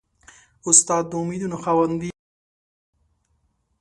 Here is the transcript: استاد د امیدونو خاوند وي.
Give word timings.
استاد 0.69 1.03
د 1.09 1.13
امیدونو 1.21 1.57
خاوند 1.63 1.95
وي. 2.01 2.11